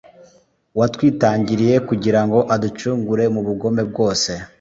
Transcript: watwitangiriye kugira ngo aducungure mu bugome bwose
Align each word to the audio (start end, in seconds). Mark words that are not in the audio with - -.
watwitangiriye 0.79 1.75
kugira 1.87 2.21
ngo 2.25 2.39
aducungure 2.53 3.25
mu 3.33 3.41
bugome 3.47 3.81
bwose 3.89 4.31